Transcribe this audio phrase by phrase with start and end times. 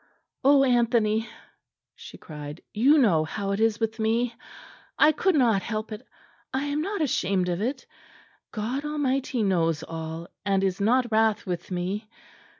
[0.43, 1.29] "Oh, Anthony!"
[1.93, 4.33] she cried, "you know how it is with me.
[4.97, 6.01] I could not help it.
[6.51, 7.85] I am not ashamed of it.
[8.51, 12.07] God Almighty knows all, and is not wrath with me.